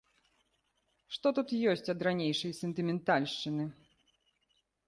Што 1.17 1.27
тут 1.39 1.53
ёсць 1.73 1.91
ад 1.95 1.99
ранейшай 2.09 2.57
сентыментальшчыны? 2.61 3.63